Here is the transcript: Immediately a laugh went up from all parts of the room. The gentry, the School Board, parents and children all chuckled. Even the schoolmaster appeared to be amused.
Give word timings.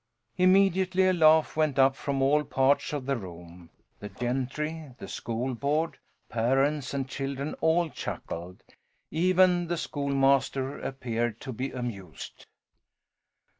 Immediately 0.35 1.07
a 1.07 1.13
laugh 1.13 1.55
went 1.55 1.77
up 1.77 1.95
from 1.95 2.23
all 2.23 2.43
parts 2.43 2.91
of 2.91 3.05
the 3.05 3.15
room. 3.15 3.69
The 3.99 4.09
gentry, 4.09 4.95
the 4.97 5.07
School 5.07 5.53
Board, 5.53 5.99
parents 6.27 6.95
and 6.95 7.07
children 7.07 7.53
all 7.61 7.87
chuckled. 7.91 8.63
Even 9.11 9.67
the 9.67 9.77
schoolmaster 9.77 10.79
appeared 10.79 11.39
to 11.41 11.53
be 11.53 11.69
amused. 11.69 12.47